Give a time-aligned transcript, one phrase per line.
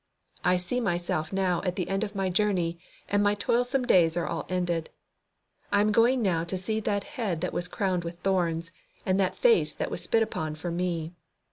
[0.43, 4.25] I see myself now at the end of my journey, and my toilsome days are
[4.25, 4.89] all ended.
[5.71, 8.71] I am going now to see that head that was crowned with thorns,
[9.05, 11.13] and that face that was spit upon for me.